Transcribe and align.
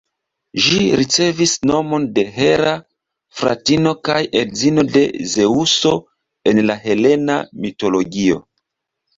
Ĝi 0.67 0.77
ricevis 0.99 1.51
nomon 1.71 2.07
de 2.15 2.23
Hera, 2.37 2.71
fratino 3.41 3.93
kaj 4.09 4.17
edzino 4.41 4.87
de 4.97 5.05
Zeŭso 5.35 5.95
en 6.53 6.65
la 6.71 6.79
helena 6.89 7.37
mitologio. 7.69 8.43